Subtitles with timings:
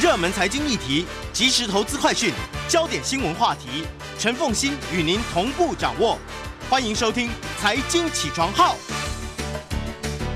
[0.00, 2.32] 热门财经议题、即时投资快讯、
[2.68, 3.84] 焦点新闻话题，
[4.16, 6.16] 陈凤欣与您同步掌握。
[6.70, 7.28] 欢迎收听
[7.58, 8.76] 《财经起床号》。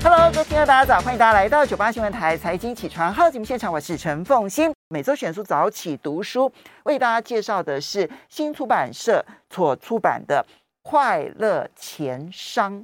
[0.03, 4.73] Hello，各位听众大家早，欢迎大家来到九八新闻台《财经起床号》节目现场，我是陈凤欣。
[4.89, 6.51] 每周选书早起读书，
[6.83, 10.45] 为大家介绍的是新出版社所出版的
[10.81, 12.79] 《快乐钱商》，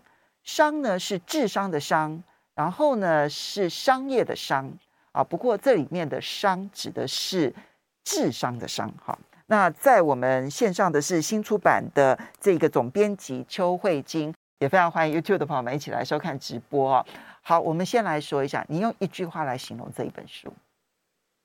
[0.46, 2.24] 商呢是智商的商，
[2.56, 4.72] 然后呢是商业的商
[5.20, 5.24] 啊。
[5.24, 7.54] 不过这里面的商指的是
[8.04, 9.18] 智商的商，哈。
[9.48, 17.06] 那在我们线上的是新出版的这个总编辑邱慧晶，也非常欢迎 YouTube 的朋友们一起来收看直播哦。
[17.42, 20.54] 好，我们先来说一下，你用一句话来形容这一本书。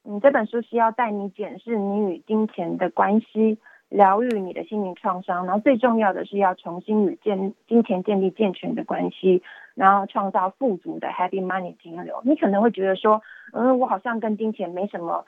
[0.05, 9.43] 嗯，这本书是要带你检视你与金钱的关系，疗愈你的心灵创伤，然后最重要的是要重新与建金钱建立健全的关系，
[9.75, 12.23] 然后创造富足的 Happy Money 金流。
[12.25, 15.25] 你可能会觉得说，嗯，我好像跟金钱没什么。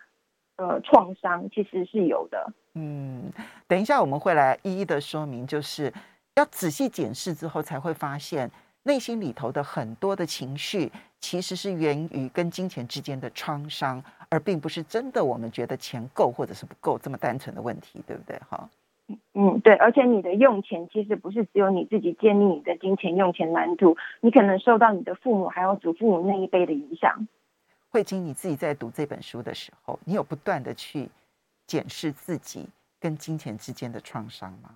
[0.58, 2.50] 呃，创伤其实是有的。
[2.72, 3.30] 嗯，
[3.68, 5.92] 等一下我们会来一一的说明，就是
[6.36, 8.50] 要仔细检视之后，才会发现
[8.84, 18.40] 内心里头的很多的情绪，其实是源于跟金钱之间的创伤，而并不是真的我们觉得钱够或者是不够这么单纯的问题，对不对？
[18.48, 18.66] 哈，
[19.34, 19.74] 嗯，对。
[19.74, 27.28] 而且你的用钱其实不是只有你自己建立你的金钱用钱蓝图，你可能受到你的父母还有祖父母那一辈的影响。
[27.90, 31.08] 慧晶，你自己在读这本书的时候，你有不断的去
[31.66, 32.68] 检视自己
[33.00, 34.70] 跟金钱之间的创伤吗？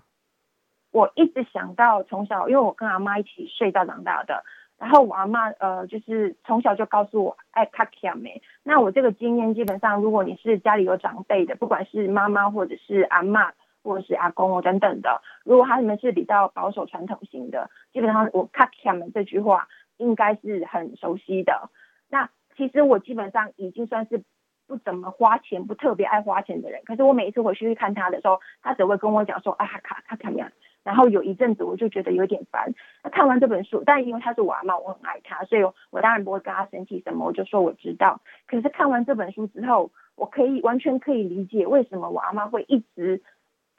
[0.93, 4.43] 我一直想到从小，因为我跟阿妈一起睡到长大的，
[4.79, 8.43] 然后我阿妈呃，就是从小就告诉我爱卡卡梅。
[8.63, 21.71] 那我这个经验基本上，如果你是家里有长辈的，不管是妈妈或者是阿妈或者是阿公哦等等的，如果他们是比较保守传统型的，基本上我卡卡们这句话应该是很熟悉的。
[22.09, 24.23] 那其实我基本上已经算是
[24.67, 26.83] 不怎么花钱、不特别爱花钱的人。
[26.85, 30.51] 可是我每一次回去去看他的时候，他只会跟我讲说：“啊，卡卡怎么样？”
[30.83, 32.73] 然后有一阵子我就觉得有点烦。
[33.03, 37.27] 那看完这本书，但因为他是我阿妈，我很爱他，所以我我当然不会跟他生气什么。
[37.27, 38.21] 我就说我知道。
[38.47, 43.23] 可是看完这本书之后，我可以完全可以理解为什么我阿妈会一直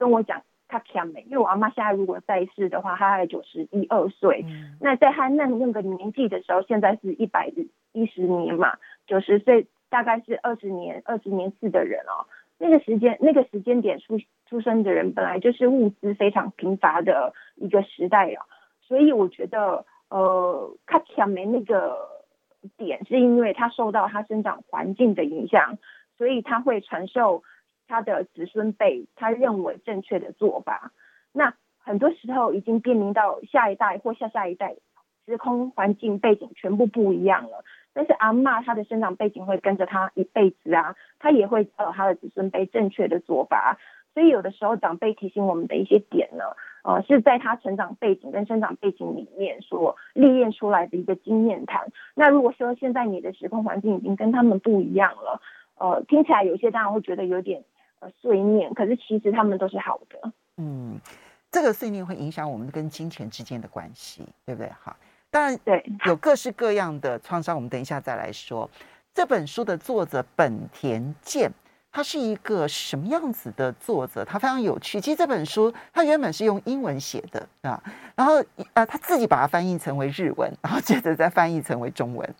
[0.01, 1.21] 跟我讲卡卡美。
[1.29, 4.43] 因为我阿妈现在如果在世的话，她还九十一二岁。
[4.47, 7.51] 嗯、那在她那那个年纪的时候，现在是一百。
[7.93, 12.23] 一十年嘛，九十岁大概是二十年，二十年次的人哦。
[12.57, 14.17] 那个时间，那个时间点出
[14.47, 18.45] 出生的人，本来就是物资非常贫乏的一个时代啊。
[18.79, 21.97] 所以我觉得，呃，卡卡梅那个
[22.77, 25.77] 点，是因为他受到他生长环境的影响，
[26.17, 27.43] 所以他会传授
[27.91, 30.91] 他的子孙辈他认为正确的做法。
[31.33, 34.75] 那很多时候已经面临到下一代或下下一代，
[35.25, 37.65] 时空环境背景全部不一样了。
[37.93, 43.77] 但是阿嬷她的生长背景会跟着她一辈子啊，她也会教她的子孙辈正确的做法，
[44.13, 46.45] 所以有的时候长辈提醒我们的一些点呢，
[46.83, 51.91] 呃，是在他成长背景跟生长背景里面所历练出来的一个经验谈。
[52.15, 55.41] 那如果说现在你的时空环境已经跟他们不一样了，
[55.77, 57.63] 呃，听起来有些当然会觉得有点
[58.21, 60.31] 碎念，可是其实他们都是好的。
[60.57, 60.99] 嗯，
[61.51, 64.69] 这个碎念会影响我们跟金钱之间的关系，对不对？
[64.81, 64.95] 哈。
[65.29, 68.69] 当然，对，有各式各样的创伤，我们等一下再来说。
[69.13, 71.49] 这本书的作者本田健，
[71.91, 74.25] 他是一个什么样子的作者？
[74.25, 74.99] 他非常有趣。
[74.99, 77.81] 其实这本书他原本是用英文写的啊，
[78.15, 82.35] 然后呃他自己把它翻译成为日文，然后接着再翻译成为中文。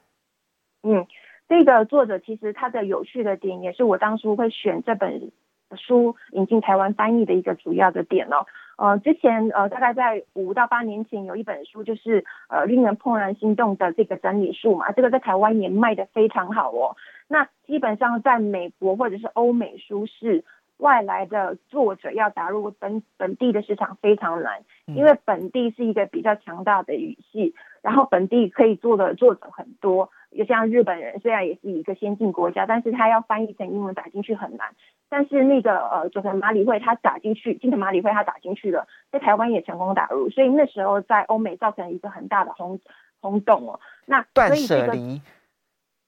[0.83, 1.05] 嗯，
[1.47, 5.31] 这个作者其实他的有趣的点，也是我当初会选这本
[5.75, 8.45] 书引进台湾翻译的一个主要的点哦。
[8.77, 16.95] 呃，之前呃，大概在五到八年前有一本书，就是呃，令人怦然心动的这个整理术嘛，这个在台湾也卖得非常好哦。
[17.27, 20.43] 那基本上在美国或者是欧美书市，
[20.77, 30.09] 外来的作者要打入本本地的市场非常难，因为本地是一个比较强大的语系，然后本地可以做的作者很多。
[30.37, 34.73] 就像日本人，虽然也是一个先进国家，但是他要翻译成英文打进去很难。
[35.09, 42.79] 但是那个呃，佐藤麻里惠他打进去，金藤麻里惠他打进去了，在台湾也成功打入，所以那时候在欧美造成一个很大的轰
[43.19, 43.81] 轰动哦。
[44.05, 44.93] 那所以这个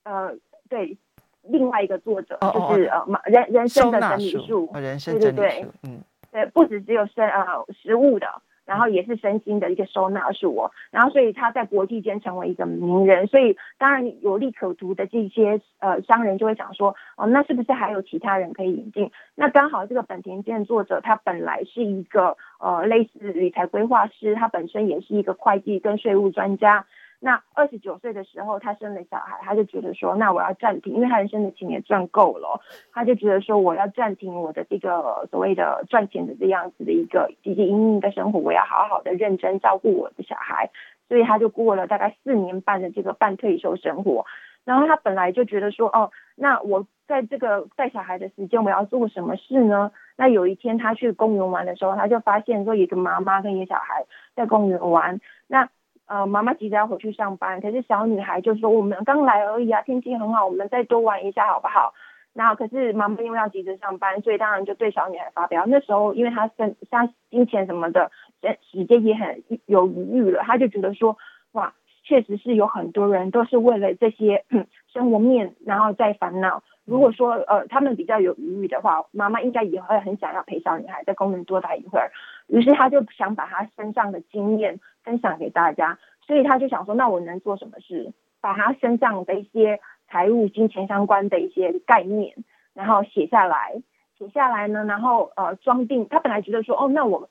[0.06, 0.38] 呃，
[0.70, 0.98] 对，
[1.42, 8.42] 另外一个作者就是呃，人人生的整理术，人生整理术，对对对，嗯，对，不只只有生呃食物的。
[8.66, 19.12] 然后也是身心的一个收纳是我，然后所以他在国际间成为一个名人，所以当然有利可图的这些呃商人就会想说，哦，那是不是还有其他人可以引进？
[19.36, 26.86] 那刚好这个本田健作者他本来是一个呃类似理财规划师，他本身也是一个会计跟税务专家。
[27.26, 32.60] 那二十九岁的时候，他生了小孩，他就觉得说，那我要暂停，因为他人生的钱也赚够了，
[32.92, 40.70] 他就觉得说，我要暂停我的这个所谓的赚钱的这样子的一个汲汲营营的生活，我要好好的认真照顾我的小孩，
[41.08, 44.26] 所以他就过了大概四年半的这个半退休生活。
[44.66, 49.94] 然后他本来就觉得说，哦，那我在这个带小孩的时间，我要做什么事呢？
[50.18, 54.06] 那有一天他去公园玩的时候，他就发现说，一个妈妈跟一个小孩
[54.36, 55.70] 在公园玩，那。
[56.06, 61.94] 呃，妈妈急着要回去上班，可是小女孩就说：“我们刚来而已啊，天气很好，我们再多玩一下好不好？”
[62.34, 65.66] 然后可是妈妈因为要急着上班，所以当然就对小女孩发飙。
[65.68, 68.12] 那时候因为她生像金钱什么的，
[68.72, 71.16] 时间也很有余裕了，她就觉得说
[71.54, 71.74] ：“哇，
[72.04, 74.44] 确实是有很多人都是为了这些
[74.92, 76.64] 生活面，然后在烦恼。
[76.86, 82.12] 如果说呃他们比较有余裕的话，妈妈应该也会很想要陪小女孩在公园多待一会儿。
[82.48, 88.14] 于是她就想把她身上的经验。”分享给大家，所以他就想说，那我能做什么事？
[88.42, 89.80] 把他身上的一些
[90.10, 92.36] 财务、金钱相关的一些概念，
[92.74, 93.82] 然后写下来，
[94.18, 96.08] 写下来呢，然后呃装订。
[96.10, 97.30] 他本来觉得说，哦，那我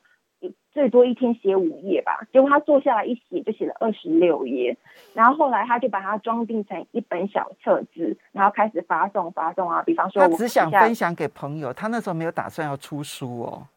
[0.71, 2.27] 最多一天写五页吧。
[2.33, 4.75] 结果他坐下来一写，就写了二十六页。
[5.13, 9.83] 然后后来他就把它装订成一本小册子，然后开始发送发送啊。
[9.83, 13.67] 比方说，他只想分享给朋友，他那时候没有打算要出书哦。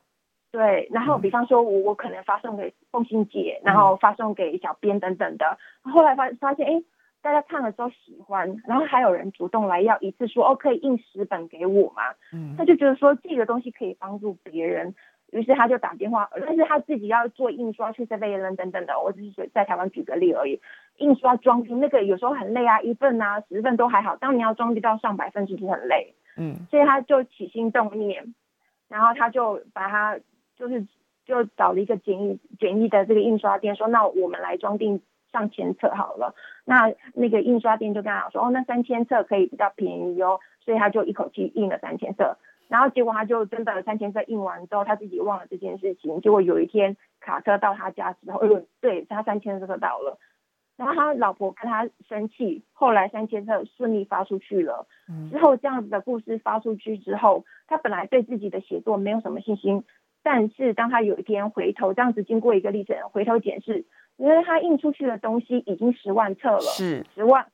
[0.56, 6.82] 对，然后比方说我我可能发送给凤馨姐，然后发送给小编等等的，后来发发现哎，
[7.20, 14.94] 大家看了之后喜欢，然后还有人主动来要一次说哦，可以印十本给我嘛，嗯，他就觉得说这个东西可以帮助别人，
[15.30, 20.58] 于是他就打电话，但是他自己要做印刷去 7-Eleven 等等的，我只是在台湾举个例而已，
[20.96, 26.14] 印刷装订那个有时候很累啊，一份啊十份都还好，当你要装订到上百份是不是很累？
[26.38, 28.34] 嗯，所以他就起心动念，
[28.88, 30.18] 然后他就把它。
[30.56, 30.86] 就是
[31.24, 35.00] 就找了一个简易简易的这个印刷店，说那我们来装订
[35.32, 36.34] 上千册好了。
[36.64, 42.36] 那那个印刷店就跟他说，哦，那三千册可以比较便宜哦，所以他就一口气印了三千册。
[42.68, 46.20] 然后结果他就真的三千册印完之后，他自己忘了这件事情。
[46.20, 50.18] 结果有一天卡车到他家之后，哎呦，对，他三千册到了。
[50.76, 54.86] 然后他老婆跟他生气，后来三千册顺利发出去了。
[55.30, 59.84] 之后这样子的故事发出去之后，他本来对自己的写作没有什么信心。
[60.26, 63.84] 但是当他有一天回头这样子经过一个历程，回头检视，
[64.16, 67.46] 因为他印出去的东西已经十万册了，是十万，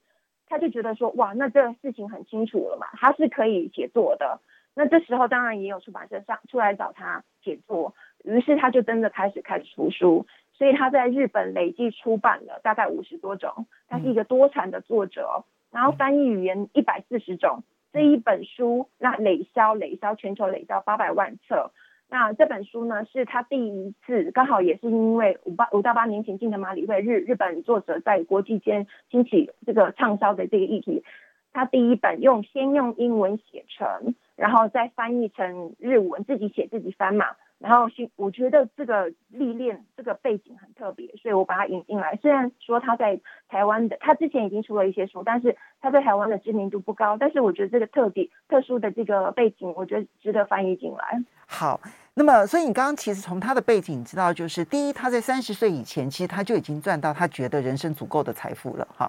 [0.46, 4.40] 他就觉得说哇，那这个事情很清楚了嘛，他是可以写作的。
[4.74, 10.24] 那这时候当然也有出版社上出来找他写作，于是他就真的开始开始出书，
[10.54, 21.70] 所以他在日本累计出版了大概五十多种，他是一个多产的作者，然后翻译语言一百四十种，这一本书那累销累销全球累销八百万册。
[22.08, 31.04] 那这本书呢，是他第一次，刚好也是因为五八五到八年前进的马里会日日本作者在国际间兴起这个畅销的这个议题，
[31.52, 37.26] 他第一本用先用英文写成，然后再翻译成日文，自己写自己翻嘛。
[37.62, 37.86] 然后，
[38.16, 42.18] 我觉得这个历练这个背景很特别，所以我把它引进来。
[42.20, 47.16] 虽然说他在台湾的，他之前已经出了一些书，但是他在台湾的知名度不高。
[47.16, 51.22] 但是我觉得这个特别特殊的这个背景，我觉得值得翻译进来。
[51.46, 51.80] 好，
[52.14, 58.88] 那么所以你刚刚其实从他的背景知道，就是第一，他在三十岁以前，其实他就已经赚到他觉得人生足够的财富了。
[58.96, 59.08] 哈，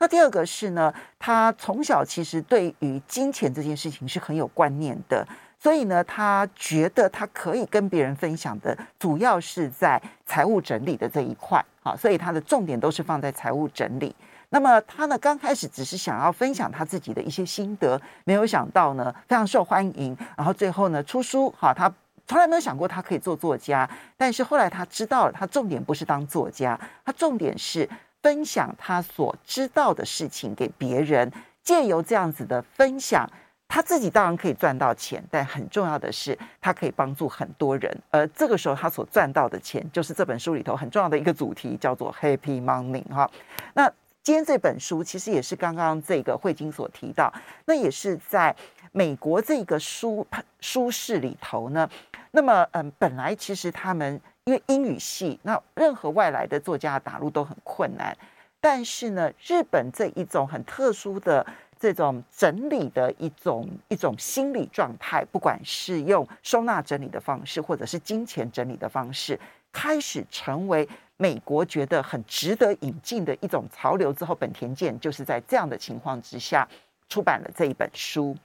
[0.00, 5.26] 那第二个是呢，他从小其实对于金钱这件事情是很有观念的。
[5.62, 14.12] 所以呢，他觉得他可以跟别人分享的，主要是在财务整理的这一块啊，所以他的重点都是放在财务整理。
[14.48, 20.16] 那么他呢，刚开始只是想要分享他自己的一些心得，没有想到呢，非常受欢迎。
[20.36, 21.88] 然后最后呢，出书哈，他
[22.26, 27.88] 从来没有想过他可以做作家，但是后来他知道了，他重点不是当作家，他重点是
[28.20, 31.30] 分享他所知道的事情给别人，
[31.62, 33.24] 借由这样子的分享。
[33.74, 37.90] 他自己当然可以赚到钱，但很重要的是，他可以帮助很多人。
[38.10, 43.30] 而这个时候，他所赚到的钱，就是这本书里头很重要的一个主题，叫做 Happy Money 哈。
[43.72, 43.90] 那
[44.22, 47.32] 今天这本书其实也是刚刚这个慧晶所提到，
[47.64, 48.54] 那也是在
[48.92, 50.26] 美国这个书
[50.60, 51.88] 书市里头呢。
[52.32, 58.14] 那么，嗯，本来其实他们因为英语系，那任何外来的作家打入都很困难。
[58.60, 61.46] 但是呢，日本这一种很特殊的。
[61.82, 69.36] 这种整理的一种一种心理状态，不管是用收纳整理的方式，或者是金钱整理的方式，
[69.72, 74.12] 开始成为美国觉得很值得引进的一种潮流。
[74.12, 76.68] 之后，本田健就是在这样的情况之下
[77.08, 78.36] 出版了这一本书。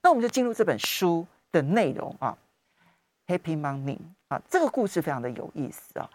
[0.00, 2.34] 那我们就进入这本书的内容啊
[3.26, 3.98] ，Happy Money
[4.28, 6.08] 啊，这个故事非常的有意思啊，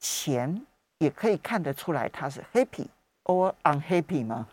[0.00, 0.66] 钱
[0.98, 4.48] 也可以看得出来它是 happy，or unhappy 吗？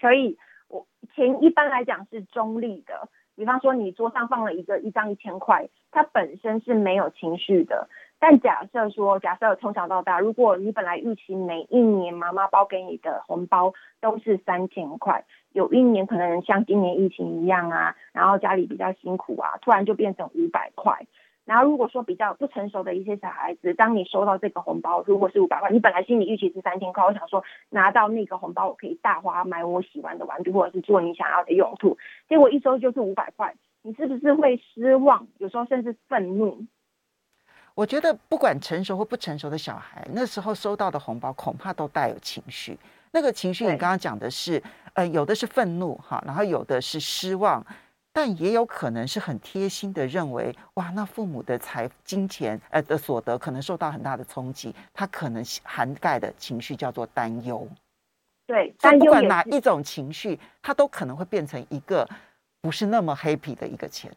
[0.00, 0.36] 可以，
[0.72, 3.08] 我钱一般来讲是中立的。
[3.34, 7.88] 比方说，你桌上放了一个一张一千块，它本身是没有情绪的。
[8.18, 21.06] 但假设说，假设从小到大，如果你本来预期每一年妈妈包给你的红包都是三千块，有一年可能像今年疫情一样啊，然后家里比较辛苦啊，突然就变成五百块。
[21.44, 35.26] 然后如果说比较不成熟的一些小孩子，当你收到这个红包，如果是五百块，你本来心里预期是三千块，我想说拿到那个红包，我可以大花买我喜欢的玩具，或者是做你想要的用途，结果一收就是五百块，你是不是会失望？
[35.38, 36.64] 有时候甚至愤怒？
[37.74, 42.78] 我觉得不管成熟或不成熟的小孩，那时候收到的红包恐怕都带有情绪。
[43.12, 44.62] 那个情绪，你刚刚讲的是，
[44.94, 47.64] 呃，有的是愤怒哈，然后有的是失望。
[48.12, 57.66] 但也有可能是很贴心的认为，哇，那父母的财金钱呃的所得可能受到很大的冲击，他可能涵盖的情绪叫做担忧。
[58.46, 62.06] 对，但不管哪一种情绪，它都可能会变成一个
[62.60, 64.12] 不是那么 happy 的一个钱。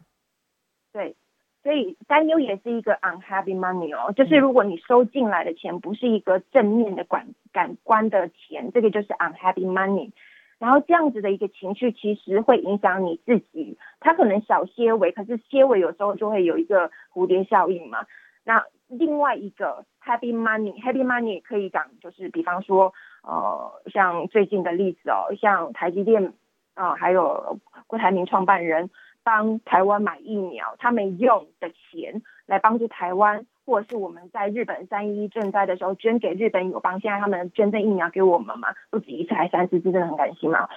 [0.91, 1.15] 对，
[1.63, 10.11] 所以担忧也是一个 unhappy money 哦，就是如果你收进来的钱不是一个正面的感感官的钱，这个就是 unhappy money。
[10.57, 13.77] 然后这样子的一个情绪，其实会影响你自己。
[13.99, 18.05] 它可能小些微，可是些微有时候就会有一个蝴蝶效应嘛。
[18.43, 22.93] 那另外一个 happy money，happy money 可以讲就是，比方说，
[23.23, 26.33] 呃，像最近的例子哦，像台积电
[26.73, 28.89] 啊、还有郭台铭创办人
[29.23, 33.45] 帮台湾买疫苗，他们用的钱来帮助台湾。
[33.65, 40.69] 或者是我们在日本三一一震灾的时候捐给日本友邦，现在他们捐赠疫苗给我们嘛，不止一次还三四次，真的很感谢嘛。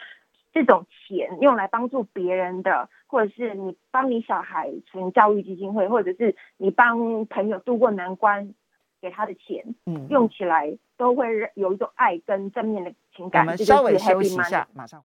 [0.50, 8.54] 这种钱用来帮助别人的，或者是你帮你小孩存教育基金会，或者是你帮朋友渡过难关
[9.00, 13.42] 给他的钱，嗯，用起来都会有一种爱跟正面的情感。
[13.42, 15.04] 我们稍微休息一下，马上。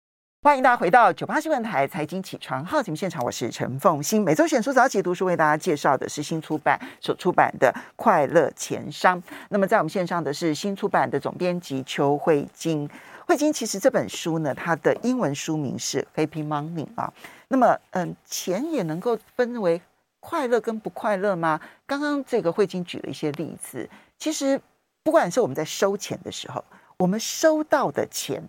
[0.45, 4.23] 欢迎大家回到九八新闻台财经起床号节目现场，我是陈凤欣。
[4.23, 9.19] 每周选书早起读书为大家介绍的是新出版所出版的《快乐钱商》。
[9.49, 12.87] 那么在我们线上的是新出版的总编辑邱慧晶。
[13.25, 17.11] 慧晶，其实这本书呢，它的英文书名是《Happy Money》啊。
[17.47, 19.81] 那么，嗯，钱也能够分为
[20.19, 21.59] 快乐跟不快乐吗？
[21.87, 24.61] 刚刚这个慧晶举了一些例子，其实
[25.01, 26.63] 不管是我们在收钱的时候，
[26.97, 28.47] 我们收到的钱。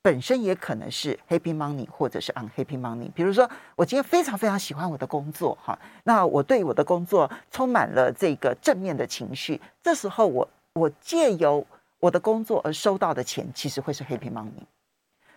[0.00, 3.10] 本身也可能是 happy money 或者是 unhappy money。
[3.12, 9.60] 比如说，我今天非常非常喜欢我的工作，哈，那我对我的工作充满了这个正面的情绪。
[9.82, 11.66] 这时候我，我我借由
[11.98, 14.64] 我的工作而收到的钱，其实会是 happy money。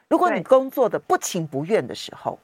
[0.07, 2.37] 如果你工作的不情不愿的时候，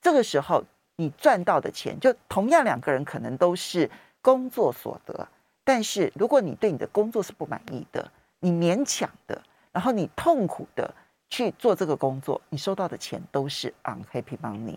[0.00, 0.64] 这个时候
[0.96, 3.90] 你赚到的钱，就同样两个人可能都是
[4.22, 5.28] 工作所得，
[5.62, 10.94] 但是如果你对你的工作是不满意的，你勉强的，然后你痛苦的。
[11.30, 14.76] 去做这个工作，你收到的钱都是 unhappy money。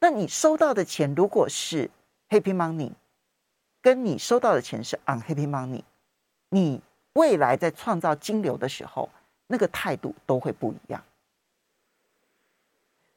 [0.00, 1.88] 那你收到的钱如果是
[2.28, 2.92] happy money，
[3.80, 5.82] 跟你收到的钱是 unhappy money，
[6.50, 6.82] 你
[7.14, 9.08] 未来在创造金流的时候，
[9.46, 11.02] 那个态度都会不一样。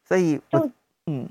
[0.06, 0.40] 所以，
[1.08, 1.28] 嗯。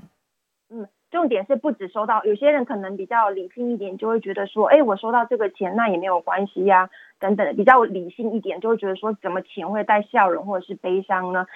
[1.11, 6.89] 重点是不止收到，有些人可能比较理性一点，就会觉得说，哎，我收到这个钱，那也没有关系呀，
[7.19, 7.57] 等等。
[7.57, 11.47] 比较理性一点，就会觉得说，怎么钱会带笑容或者是悲伤呢？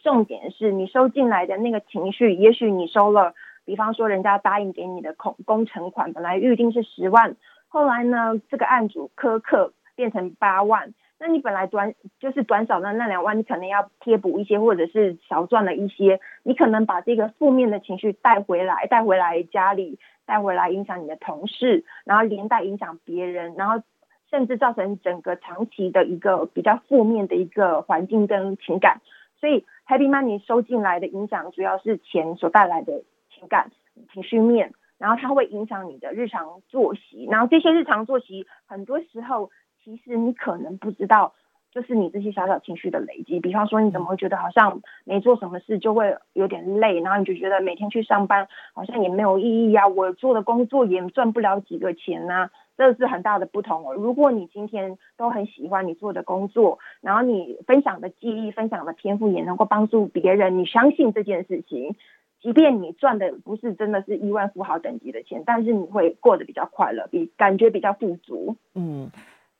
[0.00, 3.34] 重点是你收进来的那个情绪，也许你收了，
[3.64, 7.36] 比方说人家答应给你的工工程款，本来预定是十万，
[7.68, 10.92] 后来呢，这个案主苛刻变成八万。
[11.18, 23.82] 那你本来短就是短少的那两万，你可能要贴补一些，或者是少赚了一些，你可能把这个负面的情绪带回来，带回来家里，带回来影响你的同事，然后连带影响别人，然后
[24.30, 29.00] 甚至造成整个长期的一个比较负面的一个环境跟情感。
[29.40, 33.04] 所以 Happy Money 收进来的影响主要是钱所带来的
[33.34, 33.70] 情感
[34.12, 39.50] 情绪面，然后它会影响你的日常作息，然后这些日常作息很多时候。
[39.86, 41.32] 其实你可能不知道，
[41.70, 43.38] 就是你这些小小情绪的累积。
[43.38, 53.94] 比方说，你怎么会觉得好像没做什么事就会有点累，然后你就觉得每天去上班好像也没有意义啊，我做的工作也赚不了几个钱呐，这是很大的不同哦。
[53.94, 61.94] 如果你今天都很喜欢你做的工作，然后你分享的记忆、分享的天赋也能够帮助别人，你相信这件事情，
[62.40, 69.08] 即便你赚的不是真的是亿万富豪等级的钱，但是你会过得比较快乐，比感觉比较富足，嗯。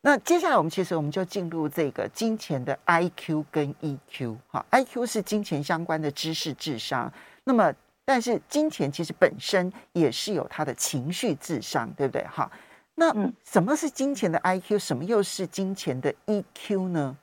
[0.07, 12.49] 那接下来我们其实我们就进入这个金钱的 IQ 跟 EQ 哈，IQ 是金钱相关的知识智商，那么但是金钱其实本身也是有它的情绪智商，对不对哈？
[12.95, 14.79] 那什么是金钱的 IQ？
[14.79, 17.17] 什么又是金钱的 EQ 呢？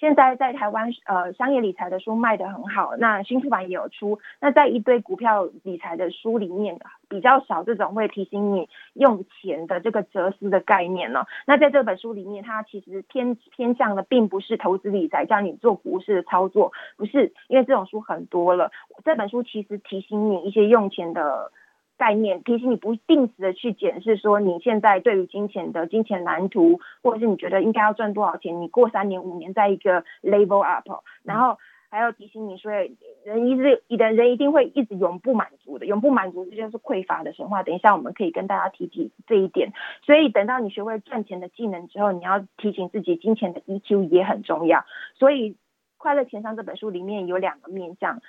[0.00, 4.18] 现在在台湾，呃，商业理财的书卖得很好，那新出版也有出。
[4.40, 6.78] 那在一堆股票理财的书里面，
[7.10, 11.26] 比较少这种会提醒你用钱的这个哲思的概念呢。
[11.46, 18.72] 那在这本书里面，它其实偏偏向的并不是投资理财，叫你做股市的操作，不是，因为这种书很多了。
[19.04, 21.52] 这本书其实提醒你一些用钱的。
[22.00, 30.88] 概念提醒你不定时的去检视，说你现在对于金钱的金钱蓝图，或者是你觉得应该要赚多少钱，你过三年五年再一个 level up，
[31.24, 31.58] 然后
[31.90, 37.62] 还要提醒你说，人一直你的人一定会一直永不满足的，永不满足这就是匮乏的神话。
[37.62, 39.74] 等一下我们可以跟大家提提这一点。
[40.06, 44.86] 所以等到你学会赚钱的技能之后，你要提醒自己，金钱的 EQ 也很重要。
[45.16, 45.50] 所以
[45.98, 48.22] 《快乐钱商》这本书里面有两个面向。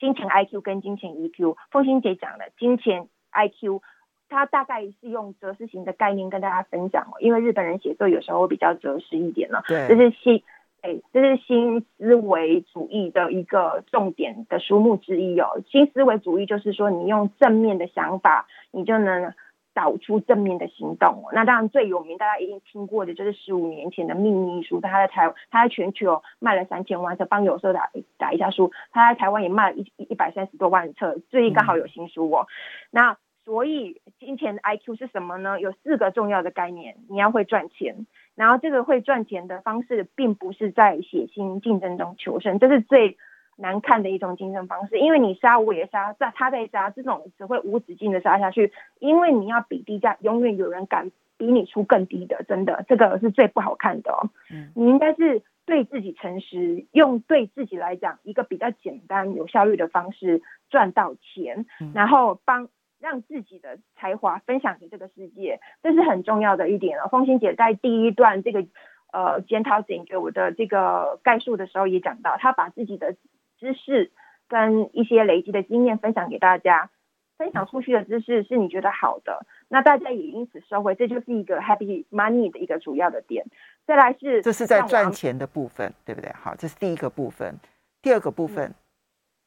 [0.00, 3.80] 金钱 IQ 跟金钱 EQ，凤馨姐讲的金钱 IQ，
[4.28, 9.64] 它大概是用哲思型的概念跟大家分享哦，因为日本人写作有时候比较哲思一点了。
[9.66, 10.42] 对，这是新，
[10.82, 15.62] 哎，这是新思维主义的一个重点的书目之一哦。
[15.70, 19.34] 新思维主义就是说，你用正面的想法，你就能。
[19.74, 21.24] 导出正面的行动。
[21.32, 27.24] 那当然最有名，大家一定听过的就是十五年前的《秘密》书，他在台，他在全球卖了三千万册。
[27.24, 32.46] 帮有时候打打一下书，他在台湾也卖了一一百三十多万册，最近刚好有新书哦。
[32.90, 35.60] 那所以金钱的 IQ 是什么呢？
[35.60, 43.16] 有四个重要的概念，你要会赚钱，然后这个会赚钱的方式，并不是在血腥竞争中求生，这是最。
[43.62, 48.72] 难看的一种竞争方式，因为你杀我也杀，在他在杀，这种只会无止境的杀下去。
[48.98, 54.28] 因为你要比低价，永远有人敢比你出更低的，真的，这个是最不好看的哦。
[54.50, 61.64] 嗯，你应该是对自己诚实，用对自己来讲一个比较简单、有效率的方式赚到钱，
[61.94, 62.68] 然后帮
[63.00, 67.08] 让自己的才华分享给这个世界，这是很重要的一点哦。
[67.08, 68.66] 凤馨姐在第一段这个
[69.12, 73.14] 呃检讨点给我的这个概述的时候也讲到，她把自己的。
[73.62, 74.10] 知识
[74.48, 76.90] 跟一些累积的经验分享给大家，
[77.38, 83.46] 分享出去的知识是你觉得好的，那大家也因此收回，这就是一个 happy money 的一个主要的点。
[83.86, 86.32] 再来是，这是在赚钱的部分，对不对？
[86.32, 87.54] 好，这是第一个部分。
[88.02, 88.74] 第二个部分，嗯、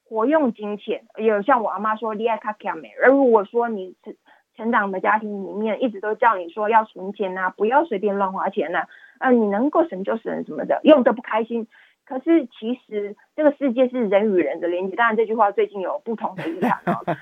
[0.06, 2.93] 活用金钱，有像我阿妈说，你爱卡卡美。
[3.04, 4.15] 而如果说你成
[4.56, 8.88] 成长的家庭里面一直都叫你说要存钱啊，不要随便乱花钱啊，
[9.19, 11.67] 啊，你能够省就省什么的，用的不开心。
[12.05, 17.03] 可是其实这个世界是人与人的连接，当然这句话最近有不同的意涵哦。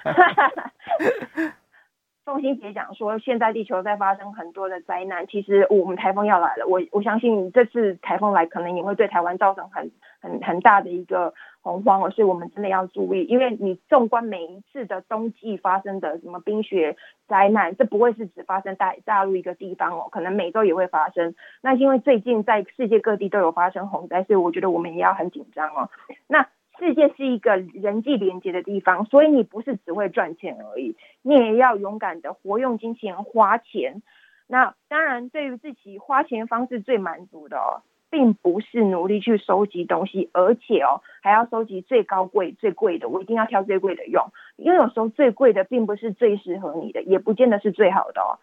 [2.26, 9.92] 凤馨姐讲说，现在地球在发生很多的灾难，其实我们台风要来了，我我相信这次台风来，可能也会对台湾造成很
[10.24, 11.36] 很很大的一个。
[11.66, 21.34] 洪荒哦，所以我们真的要注意，因为你纵观每一次的冬季发生的什么冰雪灾难，这不会是只发生在大陆一个地方哦，可能美洲也会发生。
[21.62, 25.90] 那因为最近在世界各地都有发生洪灾，所以我觉得我们也要很紧张哦。
[26.28, 34.02] 那世界是一个人际连接的地方，所以你不是只会赚钱而已，你也要勇敢的活用金钱花钱。
[34.48, 37.80] 那当然，对于自己花钱方式最满足的哦。
[38.14, 43.10] 并不是努力去收集东西，而且哦，还要收集最高贵、最贵的。
[43.10, 44.24] 我一定要挑最贵的用，
[44.56, 48.38] 因为有时候最贵的并不是最适合你的，也不见得是最好的哦。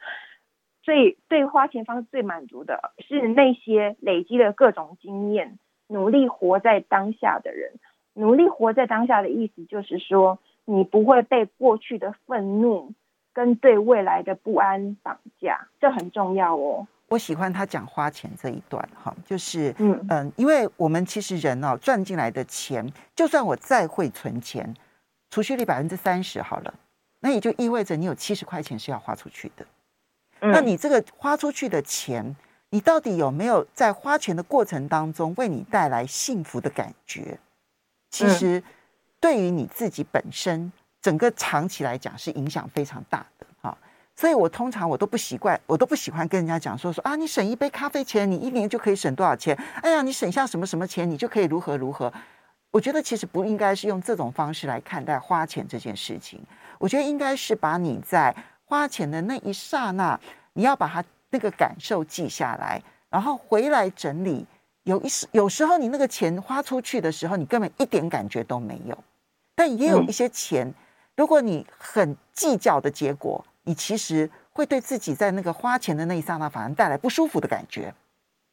[0.83, 5.57] 所以，对花钱方最满足的是那些累积了各种经验、
[5.87, 7.75] 努力活在当下的人。
[8.15, 12.93] 努力活在当下的意思就是说，你不会被过去的愤怒
[13.33, 16.89] 跟对未来的不安绑架，这很重要哦。
[17.11, 24.75] 我喜欢他讲花钱这一段哈，就是嗯嗯，因为我们其实人哦赚进来的钱，就算我再会存钱，
[25.31, 26.73] 储蓄率百分之三十好了，
[27.18, 29.66] 那也就意味着你有七十块钱是要花出去的。
[30.38, 32.35] 那你这个花出去的钱，
[32.70, 37.37] 你到底有没有在花钱的过程当中为你带来幸福的感觉？
[38.11, 38.62] 其实
[39.18, 43.39] 对于你自己本身，整个长期来讲是影响非常大的。
[44.21, 49.57] 所以我通常我都不习惯，我都不喜欢跟人家讲说说啊，你省一杯咖啡钱，你一年就可以省多少钱？
[49.81, 52.13] 哎呀，你省下什么什么钱，你就可以如何如何？
[52.71, 56.39] 我觉得其实不应该是用这种方式来看待花钱这件事情。
[56.79, 60.21] 我觉得应该是把你在花钱的那一刹那，
[60.53, 64.47] 你要把它那个感受记下来，然后回来整理。
[64.83, 68.99] 有一时有时候你那个钱花出去的时候，你根本一点感觉都没有。
[69.55, 70.75] 但也有一些钱，
[71.17, 73.43] 如果你很计较的结果。
[73.64, 77.94] 你其实会对自己在那个花钱的那一刹那，反而带来不舒服的感觉。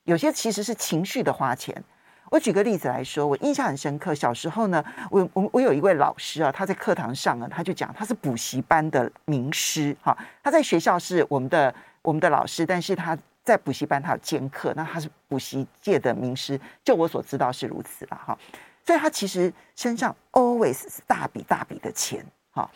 [0.03, 1.83] 有些其实是情绪的花钱。
[2.29, 4.13] 我举个例子来说，我印象很深刻。
[4.13, 10.17] 小时候呢，我我我有一位老师啊，他在课堂上啊，他就讲他是补习班的名师哈。
[10.43, 18.37] 他在学校是我们的我们的老师，但是他在补习班他有兼课，那他是补习界的名师，就我所知道是如此了哈。
[18.85, 22.69] 所以他其实身上 always 是大笔大笔的钱哈，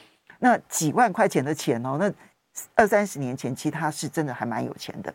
[0.44, 2.12] 那几万块钱的钱哦，那
[2.76, 5.14] 二三十年前其实他是真的还蛮有钱的。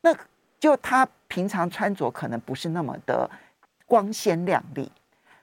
[0.00, 0.16] 那
[0.58, 3.28] 就他平常穿着可能不是那么的
[3.86, 4.90] 光鲜亮丽。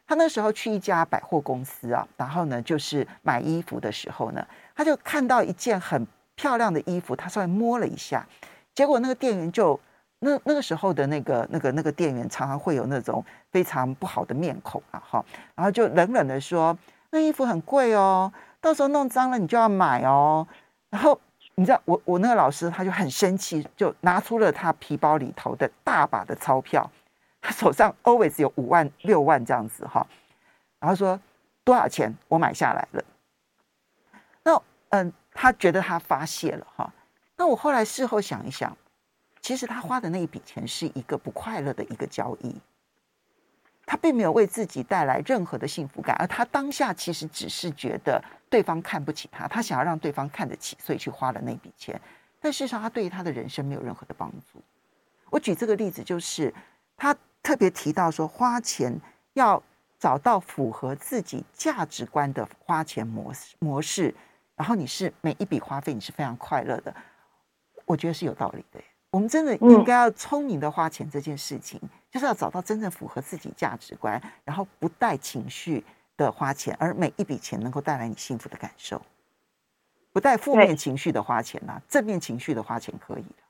[0.07, 8.25] 他那时候去一家百货公司啊，然后呢，就是买衣服的时候呢，他就看到一件很漂亮的衣服，他稍微摸了一下，
[8.73, 9.77] 结果那个店员就
[10.19, 16.77] 那那个时候的那个那个那个店员常常会有那种非常不好的面孔啊，哈，然后就冷冷的说
[17.11, 20.47] ：“那衣服很贵哦，到时候弄脏了你就要买哦。”
[20.89, 21.19] 然后
[21.55, 26.89] 你知道我我那个老师他就很生气，就拿出了他皮包里头的大把的钞票。
[27.41, 30.05] 他手上 always 有五万六万这样子哈，
[30.79, 31.19] 然后说
[31.63, 33.03] 多少钱我买下来了。
[34.43, 36.91] 那嗯，他觉得他发泄了哈。
[37.37, 38.75] 那我后来事后想一想，
[39.39, 42.55] 其实他花的那一笔钱是一个不快乐的一个交易，
[43.87, 51.99] 他并没有为自己带来任何的幸福感，而他当下其实只是觉得对方看不起他，他想要让对方看得起，所以去花了那笔钱。
[52.39, 54.61] 但事实上，他对于他的人生没有任何的帮助。
[55.31, 56.53] 我举这个例子就是
[56.95, 57.17] 他。
[57.43, 58.99] 特别提到说，花钱
[59.31, 59.61] 要
[59.97, 64.13] 找到符合自己价值观的花钱模式模式，
[64.57, 66.93] 然后你是每一笔花费你是非常快乐的，
[67.85, 68.81] 我觉得是有道理的。
[69.11, 71.79] 我们真的应该要聪明的花钱这件事情，
[72.17, 75.83] 就是要找到真正符合自己价值观，然后不带情绪
[76.17, 78.99] 的花钱，而每一笔钱能够带来你幸福的感受，
[80.11, 83.43] 不带负面情绪的花钱呐，正面情绪的花钱可以的。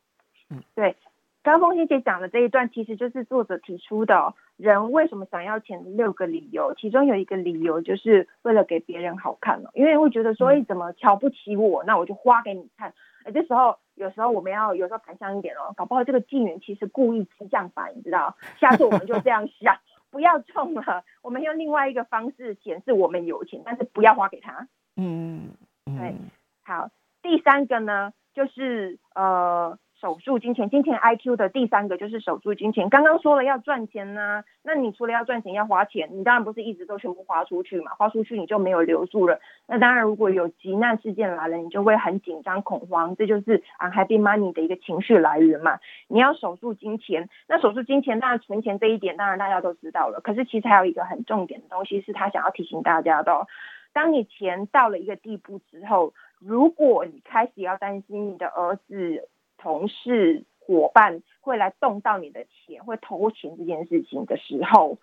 [0.49, 0.97] 嗯，对。
[1.43, 6.75] 刚刚凤馨姐讲的这一段，其实就是作者提出的人为什么想要钱的六个理由。
[6.75, 12.93] 其中有一个理由就是为了给别人好看了，因为会觉得说，哎怎么瞧不起我，那我就花给你看。
[13.23, 18.38] 哎，这时候有时候我们要有时候反向一点哦，搞不好这个纪元其实故意激将法，你知道？
[18.60, 19.75] 下次我们就这样想，
[20.12, 24.67] 不要中了，我们用另外一个方式显示我们有钱，但是不要花给他。
[24.95, 25.49] 嗯，
[25.86, 26.15] 对，
[26.63, 26.89] 好。
[27.21, 29.77] 第三个呢，就是呃。
[29.99, 32.88] 守住金钱，金钱 IQ 的第三个就是守住金钱。
[32.88, 39.39] 刚刚说了要赚钱呢、啊，那你除了要赚钱，要花钱，你当然不是一直都全部花出去嘛，花出去你就没有留住了。
[39.65, 45.79] 那当然，如果有急难事件来了，你就会很紧张恐慌，这就是 unhappy money 的一个情绪来源嘛。
[46.07, 50.21] 你要守住金钱，那守住金钱，当然存钱这一点，当然大家都知道了。
[50.21, 53.47] 可是其实还有一个很重点的东西，是他想要提醒大家的、哦。
[53.93, 59.27] 当你钱到了一个地步之后，如果你开始要担心你的儿子。
[59.58, 64.98] 同事伙伴会来动到你的钱，会偷钱这件事情的时候，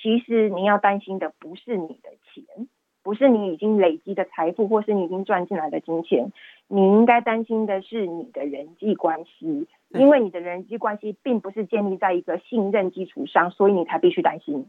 [0.00, 2.68] 其实你要担心的不是你的钱，
[3.02, 6.32] 不是你已经累积的财富，或是你已经赚进来的金钱，
[6.68, 14.66] 你应该担心的是你的人际关系，因为你的人际关系并不是建立在一个信任基础上，所以你才必须担心。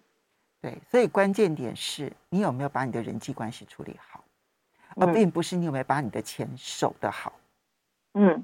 [0.62, 4.24] 对，所以关键点是你有没有把你的人际关系处理好，
[4.96, 7.34] 而并不是你有没有把你的钱守得好。
[8.14, 8.44] 嗯。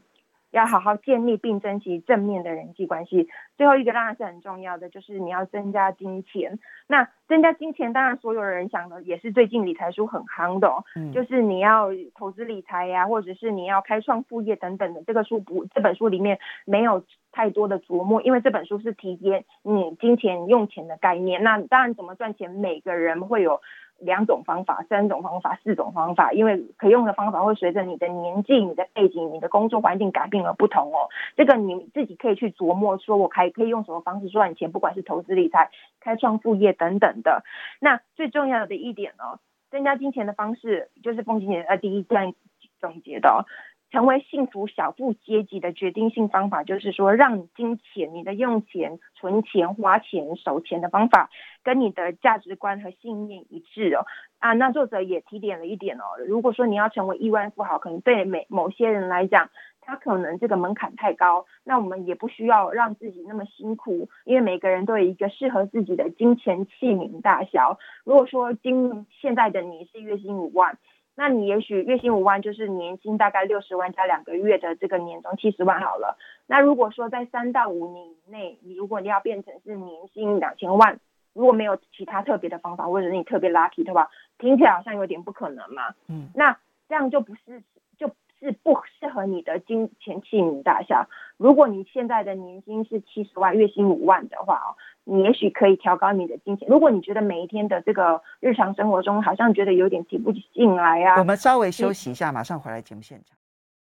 [0.53, 3.27] 要好好建立并珍惜正面的人际关系。
[3.57, 6.59] 最后一个当然是很重要的，就是你要增加金钱。
[6.87, 15.03] 那增加金钱，当然所有人想的也是最近理财书很夯的哦，嗯，就是你要投资理财呀，或者是你要开创副业等等的。
[15.03, 21.41] 这个书不，这本书里面没有太多的琢磨，因为这本书是提点你金钱用钱的概念。
[21.41, 23.59] 那当然怎么赚钱，每个人会有。
[24.03, 31.09] 两种方法、三种方法、四种方法，因为可用的方法会随着你的年纪、你的背景、你的工作环境改变而不同哦。
[31.35, 37.43] 这个你自己可以去琢磨，说我还可以用什么方式赚钱，不管是投资理财、开创副业等等的。
[37.79, 39.39] 那最重要的一点呢，
[39.71, 42.33] 增加金钱的方式，就是凤馨姐呃第一段
[42.79, 43.45] 总结的哦。
[43.93, 51.29] 成为幸福小富阶级的决定性方法，就是说，让金钱、你的用钱、存钱、花钱、守钱的方法，
[51.63, 54.03] 跟你的价值观和信念一致哦。
[54.39, 56.05] 啊，那作者也提点了一点哦。
[56.27, 61.45] 如果说你要成为亿万富豪，可能对每某些人来讲，他可能这个门槛太高。
[61.63, 67.77] 那我们也不需要让自己那么辛苦，因为每个人都有一个适合自己的金钱器皿大小。
[68.05, 70.79] 如果说今现在的你是月薪五万。
[71.15, 76.17] 那你也许月薪五万，就是年薪大概六十万加两个月的这个年终七十万好了。
[76.47, 80.99] 那如果说在三到五年以内，你如果你要变成是年薪两千万，
[81.33, 85.93] 如果没有其他特别的方法，或者是你特别 lucky 的话，听起来好像有点不可能嘛。
[86.07, 86.57] 嗯，那
[86.89, 87.63] 这样就不是
[87.97, 88.09] 就。
[88.39, 91.07] 是不适合你的金钱器皿大小。
[91.37, 96.67] 如果你现在的年薪是七十万，月薪五万的话哦，你也许可以调高你的金钱。
[96.69, 103.37] 如果你觉得每一天的这个日常生活中好像觉得有点提不起劲来呀，我们稍微休息一下，马上回来节目现场。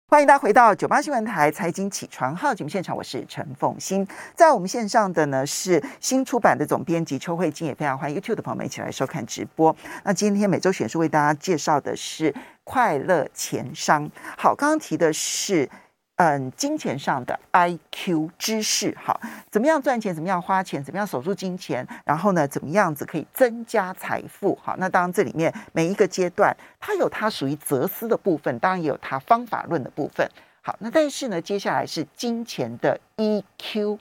[0.07, 4.05] 欢迎大家回到九八新闻台财经起床号节目现场，我是陈凤欣。
[4.35, 9.73] 在我们线上的呢是新出版的总编辑邱慧金，也非常欢迎 YouTube 的朋友们一起来收看直播。
[10.03, 14.09] 那今天每周选书为大家介绍的是快乐钱商。
[14.37, 15.69] 好，刚刚提的是。
[16.21, 20.13] 嗯，金钱上的 IQ 知识，好，怎么样赚钱？
[20.13, 20.83] 怎么样花钱？
[20.83, 21.83] 怎么样守住金钱？
[22.05, 24.55] 然后呢，怎么样子可以增加财富？
[24.61, 30.29] 好，那当然这里面每一个阶段，它有它属于哲思的部分，当然也有它方法论的部分。
[30.61, 33.97] 好，那但是呢，接下来是金钱的 EQ，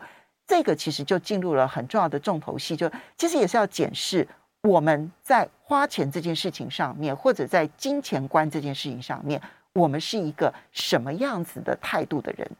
[0.47, 4.29] 这个其实就进入了很重要的重头戏，就其实也是要检视
[4.65, 9.41] 我们在花钱这件事情上面，或者在金钱观这件事情上面。
[9.75, 12.51] 我们是一个什么样子的态度的人？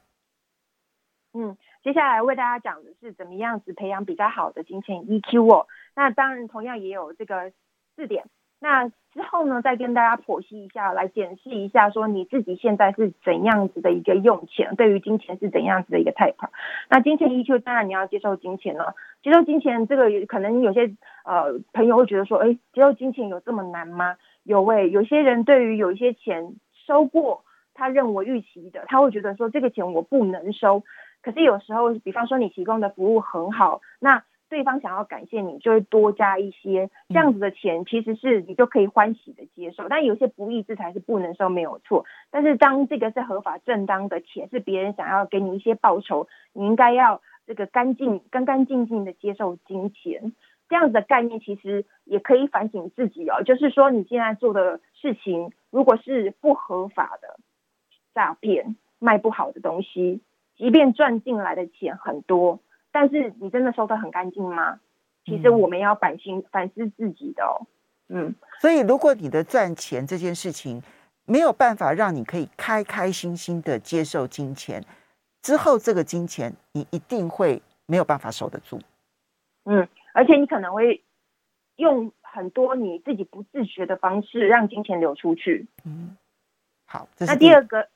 [1.33, 5.67] 嗯，接下来为大家讲的是怎么样子培养比较好的金钱 EQ 哦。
[5.97, 7.53] 那当然，同样也有这个
[7.97, 8.25] 四点。
[8.61, 16.35] 那之后呢，再跟大家剖析一下，来检视一下，说你自己现在是怎样子的一个用钱，对于金钱是怎样子的一个 type。
[16.89, 18.95] 那金钱 EQ，当然你要接受金钱了。
[19.23, 20.95] 接受金钱这个，可能有些
[21.25, 24.17] 呃朋友会觉得说，哎，接受金钱有这么难吗？
[24.45, 26.55] 有喂，有些人对于有一些钱。
[26.91, 30.83] 收过他认为预期的，他会觉得说这个钱我不能收。
[31.23, 39.89] 可是有时候，比方说你提供的服务很好，那对方想要感谢你，就会多加一些这样子的钱，其实是你就可以欢喜的接受。
[39.89, 42.05] 但有些不义之财是不能收，没有错。
[42.33, 50.33] 但是当这个是合法正当的钱，是别人想要给你一些报酬，你应该要这个干净、干干净净的接受金钱。
[50.71, 57.41] 这样子的概念其实也可以反省自己哦，就是说你现在做的事情，如果是不合法的
[58.15, 60.21] 诈骗、卖不好的东西，
[60.57, 62.61] 即便赚进来的钱很多，
[62.93, 64.79] 但是你真的收得很干净吗？
[65.25, 67.67] 其实我们要反省反思自己的哦。
[68.09, 70.81] 嗯，所以如果你的赚钱这件事情
[71.27, 74.85] 没有办法让你可以开开心心的接受金钱，
[75.43, 78.79] 之后这个金钱你一定会没有办法守得住。
[79.65, 79.89] 嗯。
[80.13, 81.03] 而且你可能会
[81.77, 85.67] 用很多你自己不自觉的方式让金钱流出去。
[85.85, 86.17] 嗯，
[86.87, 87.09] 好。
[87.19, 87.89] 那第二个，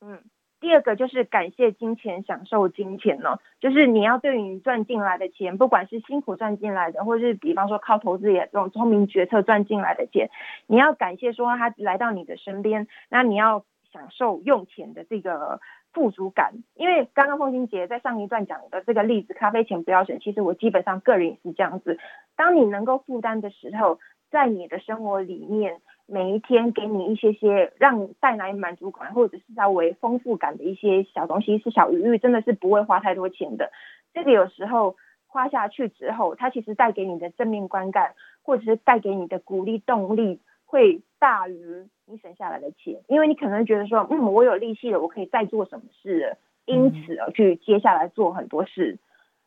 [0.00, 0.20] 嗯，
[0.60, 3.38] 第二个就是感谢金钱，享受金钱呢。
[3.60, 10.30] 就是你要对于你赚进来的钱，不管是辛苦赚进来的，或者是比方说靠投资也这种聪明决策赚进来的钱，
[10.66, 15.60] 你要感谢说他来到你的身边，那你要享受用钱的这个。
[15.92, 20.20] 富足感，因为刚刚凤馨姐在上一段讲的这个例子，咖啡钱不要省。
[20.20, 21.98] 其实我基本上个人也是这样子。
[22.36, 23.98] 当你能够负担的时候，
[24.30, 33.72] 在你的生活里面，每一天给你一些些让带来满足感或者是稍微丰富感的一些小东西，是小余裕，真的是不会花太多钱的。
[34.14, 34.94] 这个有时候
[35.26, 40.38] 花下去之后，它其实带给你的正面观感，或者是带给你的鼓励动力，
[40.70, 48.98] 会大于你省下来的钱，因为你可能觉得说，嗯，我有力气了，我可以再做什么事，因此而去接下来做很多事。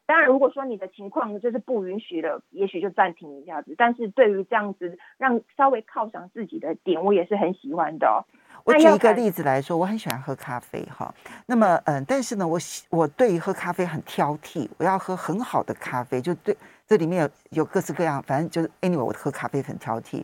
[0.05, 3.73] 当然，如果说你的情况就是不允许了，也许就暂停一下子。
[3.77, 8.19] 但是对于这样子让稍微犒赏自己的点，我也是很喜欢的哦。
[8.65, 11.13] 我举一个例子来说，我很喜欢喝咖啡哈。
[11.45, 12.59] 那么，嗯，但是呢，我
[12.89, 16.55] 我对于喝咖啡很挑剔，我要喝很好的咖啡，就对
[16.86, 20.21] 这里面有有各式各样，反正就是 anyway，我喝咖啡很挑剔。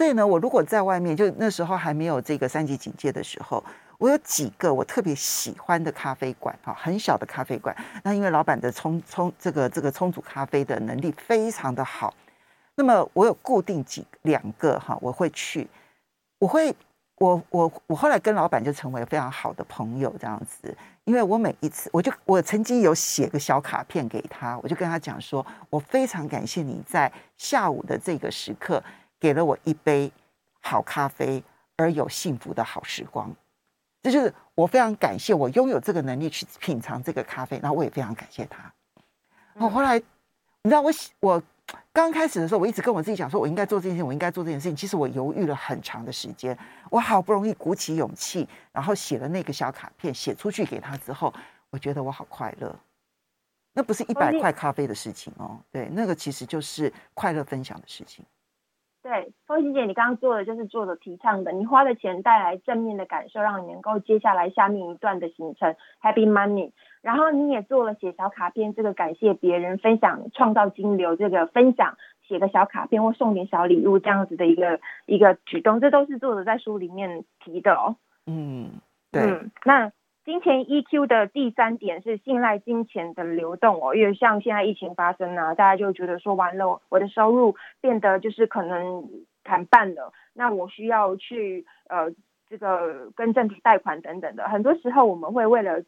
[0.00, 3.62] 所以呢，我如果在外面，就那时候还没有这个三级警戒的时候，
[3.98, 7.76] 我有几个我特别喜欢的咖啡馆，哈，很小的咖啡馆。
[8.02, 12.14] 那因为老板的冲冲这个这个冲煮咖啡的能力非常的好，
[12.76, 15.68] 那么我有固定几两个哈，我会去，
[16.38, 16.74] 我会
[17.16, 28.82] 我我我后来跟老板就成为非常好的朋友这样子，因为我每一次我就我曾经有写个小卡片给他，我就跟他讲说，我非常感谢你在下午的这个时刻。
[29.20, 30.10] 给了我一杯
[30.60, 31.42] 好咖啡，
[31.76, 33.30] 而有幸福的好时光，
[34.02, 38.72] 这就是我非常感谢我拥有这个能力去品尝这个咖啡，然后我也非常感谢他。
[39.54, 41.42] 我后来，你知道我我
[41.92, 44.74] 刚开始的时候，我一直跟我自己讲说，我应该做这件事情，我应该做这件事情。
[44.74, 46.56] 其实我犹豫了很长的时间，
[46.90, 51.32] 我好不容易鼓起勇气，然后写了那个小卡片，写出去给他之后，
[51.68, 52.74] 我觉得我好快乐。
[53.72, 58.24] 那不是一百块咖啡的事情哦，对，那个其实就是快乐分享的事情。
[59.02, 66.72] 对，凤馨姐，你刚刚做的就是做的提倡的，你花的钱带来正面的感受，让你能够接下来下面一段的行程，Happy Money。
[67.00, 71.96] 然后你也做了写小卡片，这个感谢别人分享创造金流，这个分享
[72.28, 77.96] 写个小卡片或送点小礼物这样子的一个一个举动，这都是作者在书里面提的哦。
[78.26, 79.22] 嗯，对。
[79.22, 79.92] 嗯，那。
[80.24, 89.08] 金钱 EQ 的第三点是信赖金钱的流动哦，因为像现在疫情发生啊，大家就觉得说完了，我的收入变得就是可能
[89.42, 92.12] 砍半了，那我需要去呃
[92.48, 94.46] 这个跟政府贷款等等的。
[94.48, 95.82] 很多时候我们会为了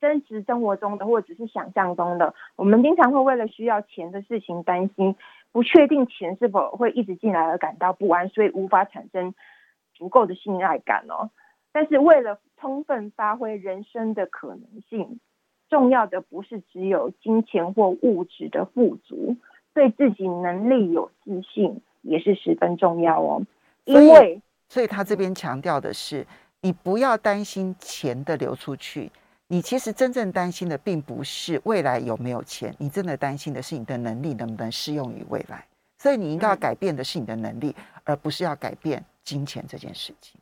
[0.00, 5.16] 真实生活中的或者是想象中的，我们经常会为了需要钱的事情担心，
[5.50, 9.34] 不确定钱是否会一直进来而感到不安，所以无法产生
[9.94, 11.30] 足够的信赖感哦。
[11.72, 15.20] 但是为了充分发挥人生的可能性，
[15.68, 19.36] 重要的不是只有金钱或物质的富足，
[19.74, 23.42] 对自己能力有自信也是十分重要哦。
[23.84, 26.26] 因为，所以他这边强调的是，
[26.62, 29.12] 你不要担心钱的流出去，
[29.46, 35.64] 你其实真正担心的并不是未来有没有钱，你真的担心的是你的能力能不能适用于未来。
[35.98, 40.40] 所以你应该要改变的是你的能力，而不是要改变金钱这件事情。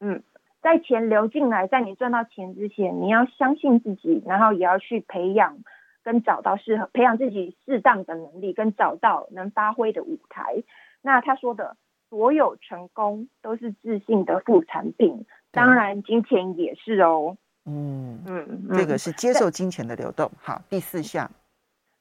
[0.00, 0.22] 嗯。
[0.62, 5.58] 在钱流进来，在你赚到钱之前，你要相信自己，然后也要去培养
[6.04, 10.62] 跟找到适合培养自己适当的能力，跟找到能发挥的舞台。
[11.02, 11.76] 那他说的
[12.08, 17.36] 所有成功都是自信的副产品，当然金钱也是哦。
[17.66, 20.30] 嗯嗯，这个是接受金钱的流动。
[20.36, 21.28] 好，第四项，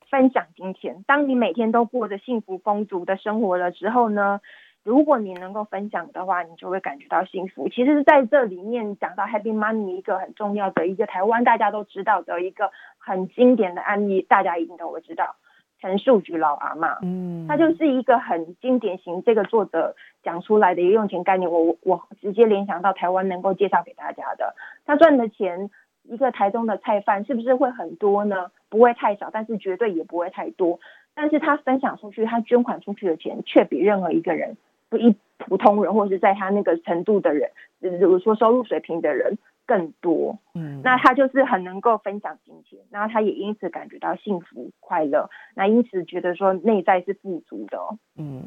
[0.07, 1.03] 分享金钱。
[1.07, 4.39] 当你每天都过着幸福丰足的生活了之后呢？
[4.83, 7.69] 如果你能够分享的话，你就会感觉到幸福。
[7.69, 15.35] 其实，在这里面讲到 Happy Money 一个很重要的一个台湾大家都知道的一个很经典的案例，大家一定都会知道
[15.79, 16.97] 陈树菊老阿妈。
[17.03, 21.51] 嗯，她就是一个很经典型这个作者讲出来的一个用钱概念。
[21.51, 25.69] 我我直接联想到台湾能够介绍给大家的，他赚的钱，
[26.03, 28.49] 一个台中的菜贩是不是会很多呢？
[28.69, 30.79] 不会太少，但是绝对也不会太多。
[31.13, 34.57] 但是他分享出去，他捐款出去的钱，却比任何一个人。
[34.91, 37.49] 不一普通人，或者是在他那个程度的人，
[37.79, 47.79] 比如说收入水平的人更多，嗯，那他就是很能够分享金钱，然后他也因此感觉到幸福快乐，那因此觉得说内在是富足的，
[48.17, 48.43] 嗯，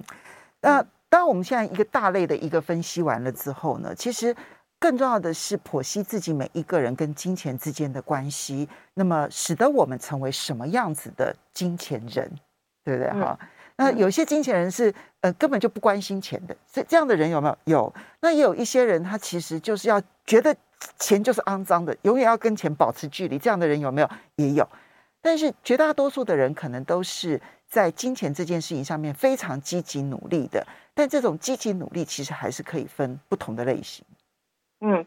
[0.61, 4.37] 那当我们现在一个大类的一个分析完了之后呢，其实
[4.79, 12.31] 更重要的是剖析自己每一个人跟金钱之间的关系，那么使得我们成为什么样子的金钱人，
[12.85, 13.11] 对不对？
[13.13, 13.49] 哈、嗯。
[13.77, 17.59] 那有些金钱人是呃根本就不关心钱的，这这样的人有没有？
[17.65, 17.95] 有。
[18.21, 20.55] 那也有一些人，他其实就是要觉得
[20.99, 23.37] 钱就是肮脏的，永远要跟钱保持距离。
[23.37, 24.09] 这样的人有没有？
[24.37, 24.69] 也有。
[25.21, 30.65] 但是绝大多数的人可能都是在金钱这件事情上面非常积极努力的。
[30.95, 34.05] 但这种积极努力其实还是可以分不同的类型。
[34.81, 35.05] 嗯。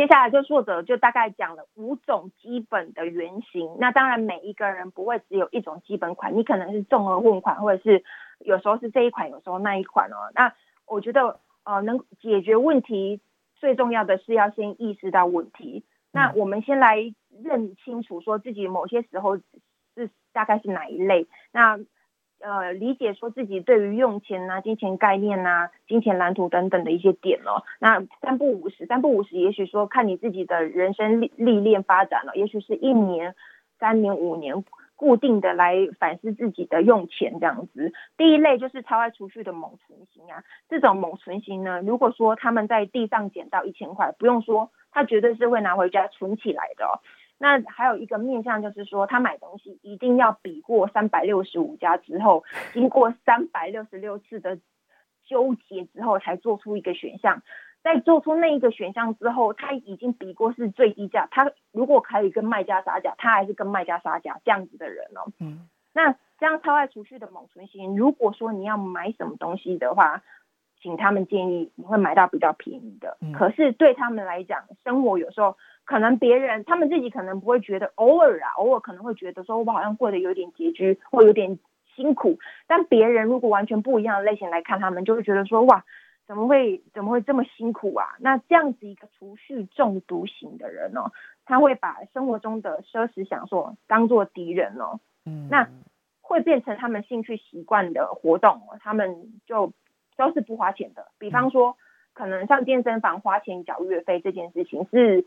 [0.00, 3.76] 接下来就作者就大概讲了五种基本的原型。
[3.78, 8.02] 那当然每一个人不会只有一种基本款，你可能是综合混款，或者是
[8.38, 10.16] 有时候是这一款，有时候那一款哦。
[10.34, 10.54] 那
[10.86, 13.20] 我觉得呃，能解决问题
[13.56, 15.84] 最重要的是要先意识到问题。
[16.12, 16.96] 那我们先来
[17.44, 21.26] 认清楚说自己某些时候是大概是哪一类。
[21.52, 21.78] 那
[22.40, 27.62] 呃，理解说自己对于用钱啊、金钱概念啊、金钱蓝图等等的一些点哦。
[27.78, 33.34] 那三不五时，三不五时，也许说看你自己的人生历历练发展了，也许是一年、
[33.78, 34.64] 三年、五年，
[34.96, 37.92] 固定的来反思自己的用钱这样子。
[38.16, 47.00] 第一类就是超爱储蓄的猛存型啊，这种猛存型呢，如果说他们在地上捡到一千块，不用说，他绝对是会拿回家存起来的。
[47.42, 54.58] 那还有一个面向就是说，他买东西一定要比过三百六十五家之后， 经过三百六十六次的
[55.24, 57.42] 纠结之后，才做出一个选项。
[57.82, 65.32] 在做出那一个选项之后，他已经比过是最低价，他如果可以跟卖家杀价，他还是跟卖家杀价这样子的人哦。
[65.38, 65.66] 嗯。
[65.94, 70.22] 那这样超爱储蓄的猛存型，如果说你要买什么东西的话，
[70.82, 73.16] 请他们建议你会买到比较便宜的。
[73.22, 73.32] 嗯。
[73.32, 75.56] 可是对他们来讲，生活有时候。
[75.84, 81.58] 可能别人他们自己可能不会觉得，偶尔啊，偶尔可能会觉得说，我好像过得有点拮据，或有点
[81.96, 82.38] 辛苦。
[82.68, 85.84] 但别人如果完全不一样的类型来看他们，就会觉得说，哇，
[86.28, 88.06] 怎么会怎么会这么辛苦啊？
[88.20, 91.10] 那这样子一个储蓄中毒型的人哦，
[91.44, 95.68] 他会把生活中的奢侈享受当做敌人哦，嗯，那
[96.20, 99.72] 会变成他们兴趣习惯的活动，他们就
[100.16, 101.08] 都是不花钱的。
[101.18, 101.76] 比方说，
[102.14, 105.26] 可能上健身房花钱缴月费这件事情是。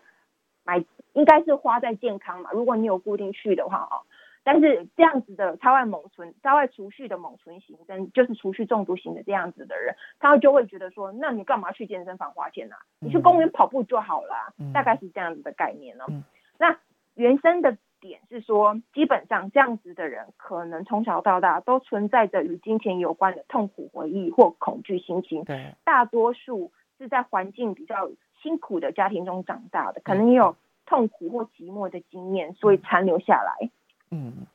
[0.63, 4.02] 买应该是花在健康嘛，如果你有固定去的话哦，
[4.43, 12.82] 但是这样子的超爱猛存、超爱储蓄的猛存型，跟就是储蓄中毒型的这样子的人，他就会觉得说，那你干嘛去健身房花钱呢、啊？
[12.99, 16.07] 你去公园跑步就好了，嗯、大概是这样子的概念呢、哦。
[16.09, 16.24] 嗯、
[16.57, 16.78] 那
[17.14, 25.43] 原生的点是说，基本上这样子的人，可能从小到大都存在着与金钱有关的痛苦回忆或恐惧心情。
[25.43, 28.09] 对，大多数是在环境比较。
[28.44, 33.70] 辛苦的家庭中长大的，可能也有痛苦或寂寞的经验，所以残留下来。
[34.12, 34.46] 嗯，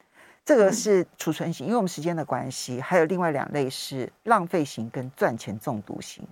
[0.45, 6.23] 这个是储存型，因为我们时间的关系，还有另外两类是浪费型跟赚钱中毒型。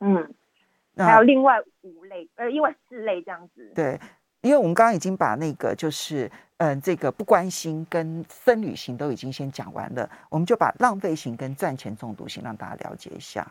[0.00, 0.32] 嗯，
[0.96, 3.72] 还有另外五类，呃，另外四类这样子。
[3.74, 3.98] 对，
[4.42, 13.50] 因为我们刚刚已经把那个就是，嗯、呃，这个不关心跟僧侣型都已经先讲完了，我们就把浪费型跟赚钱中毒型让大家了解一下。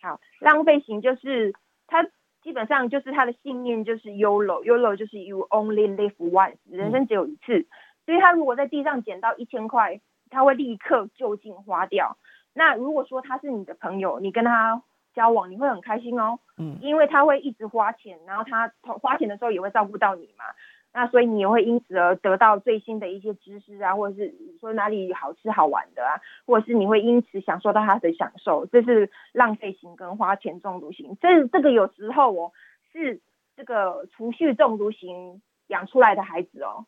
[0.00, 1.52] 好，浪费型就是
[1.86, 2.06] 他
[2.48, 7.66] 基本上就是他的信念就是 YOLO，YOLO 就是 You Only Live Once，人生只有一次，嗯、
[8.06, 12.16] 所以他如果在地上捡到一千块，他会立刻就近花掉。
[12.54, 14.82] 那如果说他是你的朋友，你跟他
[15.14, 20.46] 交往，你会很开心哦，嗯，因为他会一直花钱，然后他花钱的时候也会照顾到你嘛。
[21.00, 31.16] 那所以你也会因此而得到最新的一些知识啊，或者是说哪里好吃好玩的啊，或者是你会因此享受到他的享受，这是浪费型跟花钱中毒型。
[31.20, 32.52] 这这个有时候哦，
[32.90, 33.20] 是
[33.54, 36.86] 这个储蓄中毒型养出来的孩子哦，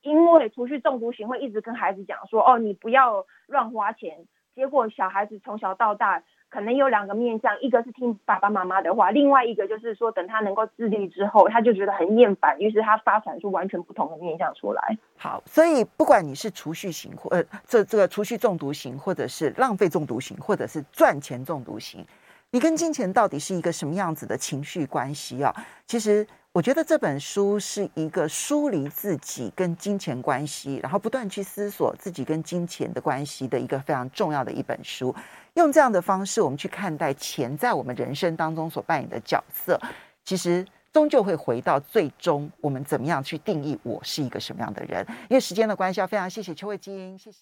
[0.00, 6.22] 因为储蓄中毒型会一直跟孩子讲说，哦，你不要乱花钱，结果小孩子从小到大。
[6.50, 14.98] 可能有两个面向，一个是听爸爸妈妈的话，另外一个就是说，等他能够自立之后，他就觉得很厌烦，于是他发展出完全不同的面向出来。
[15.16, 22.04] 好，所以不管你是储蓄型或呃这这个储蓄中毒型，或者是浪费中毒型，或者是赚钱中毒型，
[22.50, 25.54] 你跟金钱到底是一个什么样子的情绪关系啊？
[25.86, 26.26] 其实。
[26.52, 35.14] 我觉得这本书是一个梳理自己跟金钱关系，然后不断去思索自己跟金钱的关系的一个非常重要的一本书。
[35.54, 39.80] 用这样的方式，我们去看待钱在我们人生当中所扮演的角色，
[40.24, 45.06] 其实终究会回到最终我们怎么样去定义我是一个什么样的人。
[45.28, 47.38] 因为时间的关系，要非常谢谢邱慧金，谢谢。